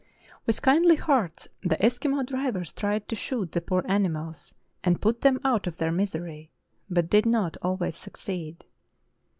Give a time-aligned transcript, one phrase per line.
[0.47, 5.39] With kindly hearts the Eskimo drivers tried to shoot the poor animals, and put them
[5.45, 6.49] out of their misery,
[6.89, 8.65] but did not always succeed.